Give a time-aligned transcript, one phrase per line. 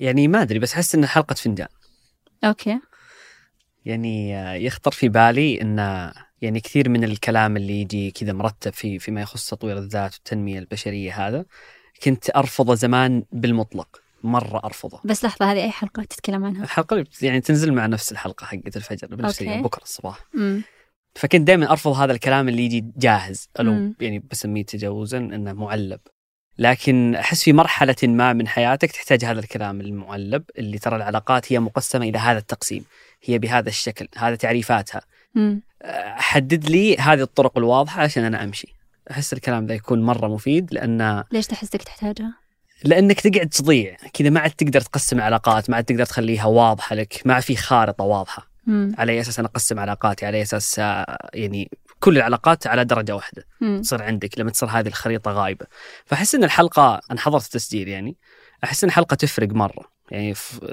[0.00, 1.68] يعني ما أدري بس أحس انها حلقة فنجان.
[2.44, 2.80] Okay.
[3.84, 5.78] يعني آه، يخطر في بالي إن
[6.42, 11.26] يعني كثير من الكلام اللي يجي كذا مرتب في فيما يخص تطوير الذات والتنمية البشرية
[11.26, 11.44] هذا
[12.02, 15.00] كنت أرفضه زمان بالمطلق مرة أرفضه.
[15.04, 19.06] بس لحظة هذه أي حلقة تتكلم عنها؟ الحلقة يعني تنزل مع نفس الحلقة حقت الفجر
[19.16, 19.50] بنفس okay.
[19.50, 20.26] اليوم بكرة الصباح.
[20.34, 20.62] امم
[21.14, 23.48] فكنت دائما أرفض هذا الكلام اللي يجي جاهز.
[23.60, 23.68] مم.
[23.68, 26.00] ألو يعني بسميه تجاوزا إنه معلب.
[26.58, 31.60] لكن أحس في مرحلة ما من حياتك تحتاج هذا الكلام المعلب اللي ترى العلاقات هي
[31.60, 32.84] مقسمة إلى هذا التقسيم.
[33.22, 35.00] هي بهذا الشكل هذا تعريفاتها.
[36.16, 38.74] حدد لي هذه الطرق الواضحة عشان أنا أمشي.
[39.10, 42.34] أحس الكلام ذا يكون مرة مفيد لأن ليش تحسك تحتاجها؟
[42.84, 43.96] لأنك تقعد تضيع.
[44.12, 47.22] كذا ما عاد تقدر تقسم العلاقات ما عاد تقدر تخليها واضحة لك.
[47.24, 48.50] ما في خارطة واضحة.
[48.68, 53.46] امم على أساس أنا أقسم علاقاتي على أساس آه، يعني كل العلاقات على درجة واحدة.
[53.80, 55.66] تصير عندك لما تصير هذه الخريطة غايبة.
[56.04, 58.16] فأحس إن الحلقة أنا حضرت التسجيل يعني
[58.64, 59.92] أحس إن الحلقة تفرق مرة.
[60.10, 60.64] يعني ف...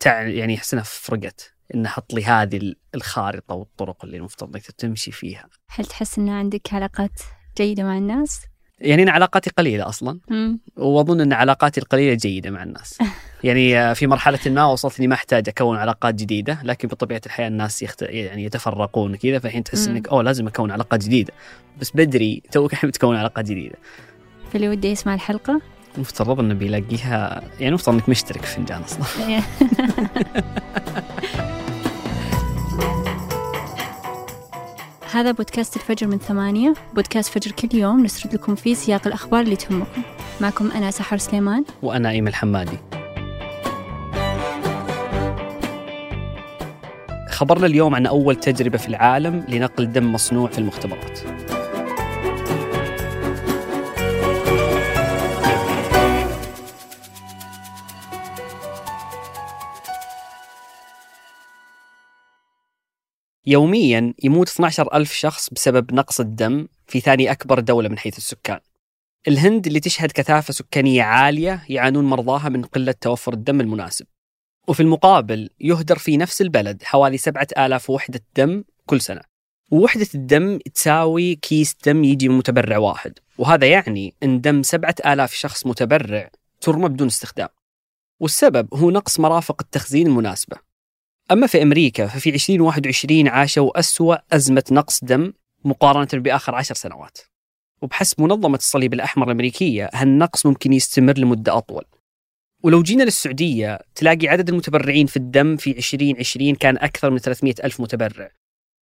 [0.00, 0.22] تع...
[0.22, 1.54] يعني أحس إنها فرقت.
[1.74, 5.48] إن أحط لي هذه ال- الخارطة والطرق اللي المفترض إنك تمشي فيها.
[5.68, 7.20] هل تحس ان عندك علاقات
[7.56, 8.40] جيدة مع الناس؟
[8.80, 10.18] يعني أنا علاقاتي قليلة أصلا.
[10.30, 12.98] امم وأظن إن علاقاتي القليلة جيدة مع الناس.
[13.44, 17.48] يعني آه، في مرحلة ما وصلت إني ما أحتاج أكون علاقات جديدة لكن بطبيعة الحياة
[17.48, 18.02] الناس يخت...
[18.02, 19.96] يعني يتفرقون كذا فالحين تحس مم.
[19.96, 21.32] إنك أوه لازم أكون علاقات جديدة.
[21.80, 23.76] بس بدري توك الحين بتكون علاقات جديدة.
[24.52, 25.60] فاللي ودي يسمع الحلقة؟
[25.94, 29.06] المفترض إنه بيلاقيها يعني المفترض إنك مشترك في فنجان أصلا.
[35.12, 36.74] هذا بودكاست الفجر من ثمانية.
[36.94, 40.02] بودكاست فجر كل يوم نسرد لكم فيه سياق الأخبار اللي تهمكم.
[40.40, 41.64] معكم أنا سحر سليمان.
[41.82, 42.78] وأنا ايمن الحمادي
[47.30, 51.20] خبرنا اليوم عن أول تجربة في العالم لنقل دم مصنوع في المختبرات.
[63.48, 68.60] يوميا يموت 12 ألف شخص بسبب نقص الدم في ثاني أكبر دولة من حيث السكان.
[69.28, 74.06] الهند اللي تشهد كثافة سكانية عالية يعانون مرضاها من قلة توفر الدم المناسب.
[74.68, 79.20] وفي المقابل يهدر في نفس البلد حوالي سبعة آلاف وحدة دم كل سنة.
[79.70, 83.18] ووحدة الدم تساوي كيس دم يجي من متبرع واحد.
[83.38, 87.48] وهذا يعني أن دم سبعة آلاف شخص متبرع ترمى بدون استخدام.
[88.20, 90.67] والسبب هو نقص مرافق التخزين المناسبة.
[91.30, 95.32] أما في أمريكا ففي 2021 عاشوا أسوأ أزمة نقص دم
[95.64, 97.18] مقارنة بآخر عشر سنوات.
[97.82, 101.84] وبحسب منظمة الصليب الأحمر الأمريكية هالنقص ممكن يستمر لمدة أطول.
[102.62, 107.80] ولو جينا للسعودية تلاقي عدد المتبرعين في الدم في 2020 كان أكثر من 300 ألف
[107.80, 108.30] متبرع.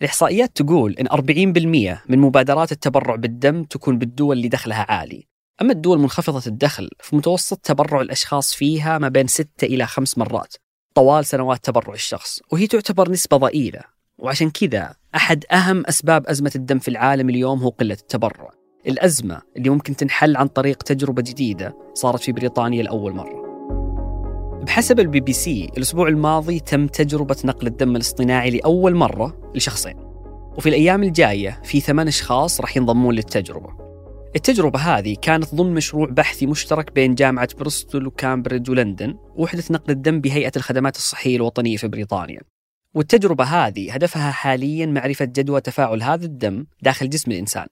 [0.00, 5.26] الإحصائيات تقول أن 40% من مبادرات التبرع بالدم تكون بالدول اللي دخلها عالي.
[5.62, 10.54] أما الدول منخفضة الدخل فمتوسط تبرع الأشخاص فيها ما بين 6 إلى 5 مرات.
[10.98, 13.80] طوال سنوات تبرع الشخص وهي تعتبر نسبة ضئيلة
[14.18, 18.50] وعشان كذا أحد أهم أسباب أزمة الدم في العالم اليوم هو قلة التبرع.
[18.86, 23.42] الأزمة اللي ممكن تنحل عن طريق تجربة جديدة صارت في بريطانيا لأول مرة.
[24.66, 29.96] بحسب البي بي سي الأسبوع الماضي تم تجربة نقل الدم الاصطناعي لأول مرة لشخصين
[30.56, 33.87] وفي الأيام الجاية في ثمان أشخاص راح ينضمون للتجربة.
[34.36, 40.20] التجربة هذه كانت ضمن مشروع بحثي مشترك بين جامعة بريستول وكامبريدج ولندن ووحدة نقل الدم
[40.20, 42.40] بهيئة الخدمات الصحية الوطنية في بريطانيا.
[42.94, 47.66] والتجربة هذه هدفها حاليا معرفة جدوى تفاعل هذا الدم داخل جسم الإنسان.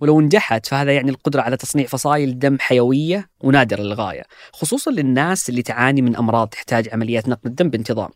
[0.00, 5.62] ولو نجحت فهذا يعني القدرة على تصنيع فصائل دم حيوية ونادرة للغاية خصوصا للناس اللي
[5.62, 8.10] تعاني من أمراض تحتاج عمليات نقل الدم بانتظام.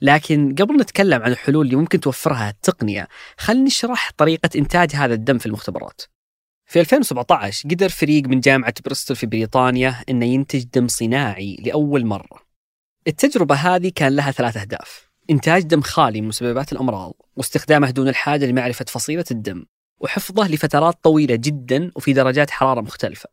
[0.00, 3.08] لكن قبل نتكلم عن الحلول اللي ممكن توفرها التقنية
[3.38, 6.02] خلينا نشرح طريقة إنتاج هذا الدم في المختبرات.
[6.72, 12.38] في 2017 قدر فريق من جامعة بريستول في بريطانيا أنه ينتج دم صناعي لأول مرة.
[13.06, 15.10] التجربة هذه كان لها ثلاث أهداف.
[15.30, 19.64] إنتاج دم خالي من مسببات الأمراض واستخدامه دون الحاجة لمعرفة فصيلة الدم
[20.00, 23.28] وحفظه لفترات طويلة جدا وفي درجات حرارة مختلفة.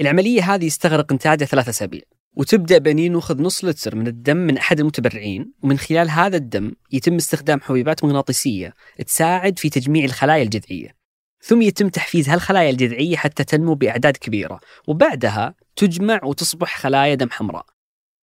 [0.00, 2.02] العملية هذه يستغرق إنتاجها ثلاثة أسابيع.
[2.36, 7.14] وتبدأ بأن نأخذ نص لتر من الدم من أحد المتبرعين ومن خلال هذا الدم يتم
[7.14, 8.74] استخدام حبيبات مغناطيسية
[9.06, 10.99] تساعد في تجميع الخلايا الجذعية.
[11.42, 17.66] ثم يتم تحفيز هالخلايا الجذعية حتى تنمو بأعداد كبيرة وبعدها تجمع وتصبح خلايا دم حمراء.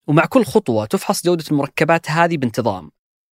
[0.07, 2.91] ومع كل خطوة تفحص جودة المركبات هذه بانتظام.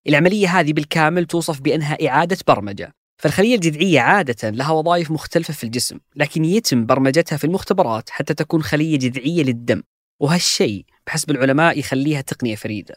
[0.09, 2.95] العملية هذه بالكامل توصف بأنها إعادة برمجة.
[3.17, 8.63] فالخلية الجذعية عادة لها وظائف مختلفة في الجسم لكن يتم برمجتها في المختبرات حتى تكون
[8.63, 9.83] خلية جذعية للدم.
[10.21, 12.95] وهالشيء بحسب العلماء يخليها تقنية فريدة.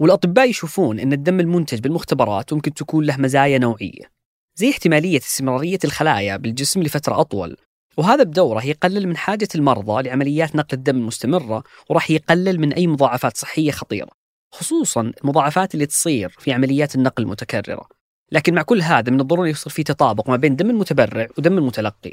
[0.00, 4.13] والأطباء يشوفون أن الدم المنتج بالمختبرات ممكن تكون له مزايا نوعية.
[4.56, 7.56] زي احتمالية استمرارية الخلايا بالجسم لفترة أطول.
[7.96, 13.36] وهذا بدورة يقلل من حاجة المرضى لعمليات نقل الدم المستمرة وراح يقلل من أي مضاعفات
[13.36, 14.10] صحية خطيرة
[14.52, 17.88] خصوصا المضاعفات اللي تصير في عمليات النقل المتكررة.
[18.32, 22.12] لكن مع كل هذا من الضروري يصير في تطابق ما بين دم المتبرع ودم المتلقي.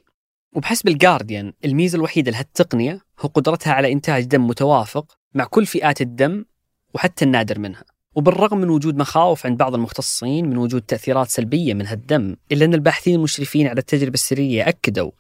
[0.56, 6.46] وبحسب الجارديان الميزة الوحيدة لهالتقنية هو قدرتها على إنتاج دم متوافق مع كل فئات الدم
[6.94, 7.84] وحتى النادر منها.
[8.16, 12.74] وبالرغم من وجود مخاوف عند بعض المختصين من وجود تأثيرات سلبية من هالدم إلا أن
[12.74, 15.12] الباحثين المشرفين على التجربة السرية أكدوا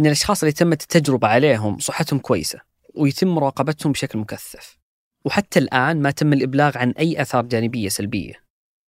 [0.00, 2.60] أن الأشخاص اللي تمت التجربة عليهم صحتهم كويسة
[2.94, 4.78] ويتم مراقبتهم بشكل مكثف
[5.24, 8.32] وحتى الآن ما تم الإبلاغ عن أي آثار جانبية سلبية.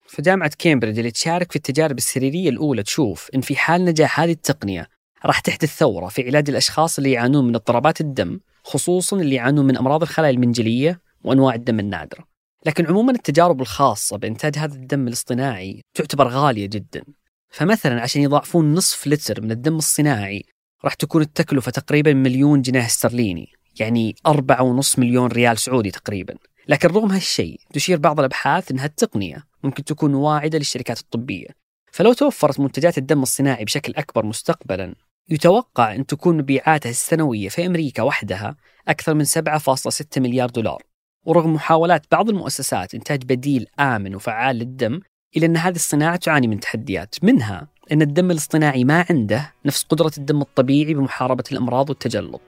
[0.07, 4.89] فجامعة كامبريدج اللي تشارك في التجارب السريرية الأولى تشوف أن في حال نجاح هذه التقنية
[5.25, 9.77] راح تحدث ثورة في علاج الأشخاص اللي يعانون من اضطرابات الدم خصوصا اللي يعانون من
[9.77, 12.38] أمراض الخلايا المنجلية وأنواع الدم النادرة.
[12.69, 17.03] لكن عموما التجارب الخاصة بإنتاج هذا الدم الاصطناعي تعتبر غالية جدا.
[17.51, 20.45] فمثلا عشان يضاعفون نصف لتر من الدم الصناعي
[20.85, 26.35] راح تكون التكلفة تقريبا مليون جنيه استرليني يعني أربعة ونص مليون ريال سعودي تقريبا.
[26.69, 31.49] لكن رغم هالشيء تشير بعض الأبحاث أن هالتقنية ممكن تكون واعدة للشركات الطبية.
[31.93, 34.95] فلو توفرت منتجات الدم الصناعي بشكل أكبر مستقبلا
[35.29, 38.57] يتوقع أن تكون مبيعاتها السنوية في أمريكا وحدها
[38.89, 40.88] أكثر من 7.6 مليار دولار.
[41.29, 45.01] ورغم محاولات بعض المؤسسات إنتاج بديل آمن وفعال للدم
[45.37, 47.15] إلا أن هذه الصناعة تعاني من تحديات.
[47.23, 52.41] منها أن الدم الاصطناعي ما عنده نفس قدرة الدم الطبيعي بمحاربة الأمراض والتجلط.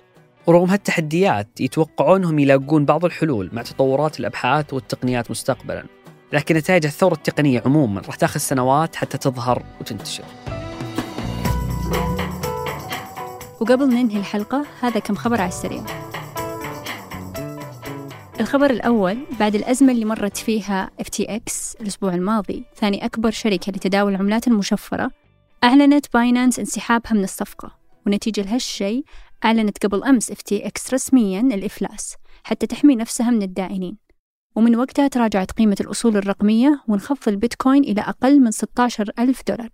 [0.46, 5.84] ورغم هالتحديات يتوقعون انهم يلاقون بعض الحلول مع تطورات الأبحاث والتقنيات مستقبلا.
[6.32, 10.24] لكن نتائج الثورة التقنية عموما راح تاخذ سنوات حتى تظهر وتنتشر.
[13.60, 16.09] وقبل ننهي الحلقة هذا كم خبر على السريع.
[18.40, 24.48] الخبر الأول بعد الأزمة اللي مرت فيها FTX الأسبوع الماضي ثاني أكبر شركة لتداول العملات
[24.48, 25.10] المشفرة
[25.64, 27.78] أعلنت Binance انسحابها من الصفقة.
[28.06, 29.04] ونتيجة لهالشيء
[29.44, 33.96] أعلنت قبل أمس FTX رسميا الإفلاس حتى تحمي نفسها من الدائنين
[34.56, 39.68] ومن وقتها تراجعت قيمة الأصول الرقمية وانخفض البيتكوين إلى أقل من 16 ألف دولار.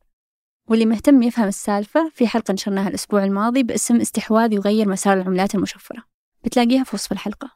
[0.68, 6.02] واللي مهتم يفهم السالفة في حلقة نشرناها الأسبوع الماضي باسم استحواذ يغير مسار العملات المشفرة.
[6.44, 7.55] بتلاقيها في وصف الحلقة.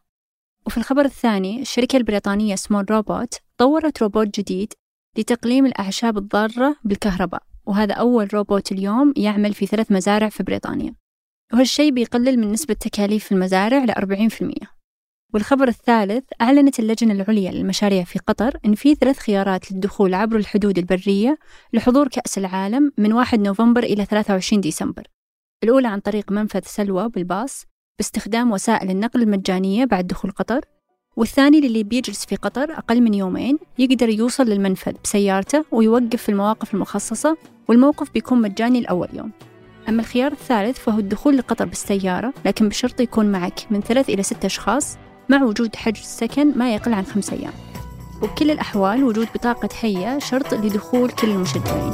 [0.67, 4.73] وفي الخبر الثاني الشركة البريطانية Small Robot طورت روبوت جديد
[5.19, 10.95] لتقليم الأعشاب الضارة بالكهرباء وهذا أول روبوت اليوم يعمل في ثلاث مزارع في بريطانيا.
[11.53, 14.67] وهالشيء بيقلل من نسبة تكاليف المزارع ل 40%
[15.35, 20.79] والخبر الثالث أعلنت اللجنة العليا للمشاريع في قطر إن في ثلاث خيارات للدخول عبر الحدود
[20.79, 21.39] البرية
[21.73, 25.03] لحضور كأس العالم من 1 نوفمبر إلى 23 ديسمبر.
[25.65, 27.67] الأولى عن طريق منفذ سلوى بالباص
[28.01, 30.61] باستخدام وسائل النقل المجانية بعد دخول قطر
[31.17, 36.75] والثاني للي بيجلس في قطر أقل من يومين يقدر يوصل للمنفذ بسيارته ويوقف في المواقف
[36.75, 37.37] المخصصة
[37.69, 39.31] والموقف بيكون مجاني لأول يوم.
[39.89, 44.47] أما الخيار الثالث فهو الدخول لقطر بالسيارة لكن بشرط يكون معك من ثلاث إلى ستة
[44.47, 44.97] أشخاص
[45.29, 47.53] مع وجود حجز سكن ما يقل عن خمسة أيام.
[48.23, 51.93] وبكل الأحوال وجود بطاقة هيئة شرط لدخول كل المشجعين.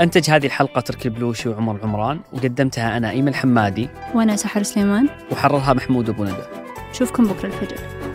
[0.00, 5.08] أنتج هذه الحلقة تركي البلوشي وعمر العمران وقدمتها أنا إيمن الحمادي وأنا سحر سليمان.
[5.32, 6.42] وحررها محمود أبو ندى.
[6.90, 8.05] نشوفكم بكرة الفجر.